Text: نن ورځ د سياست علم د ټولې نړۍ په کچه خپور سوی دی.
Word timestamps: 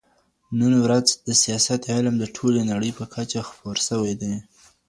نن 0.59 0.73
ورځ 0.85 1.07
د 1.25 1.27
سياست 1.43 1.81
علم 1.93 2.15
د 2.19 2.25
ټولې 2.35 2.61
نړۍ 2.71 2.91
په 2.99 3.05
کچه 3.13 3.39
خپور 3.49 3.77
سوی 3.87 4.13
دی. 4.21 4.33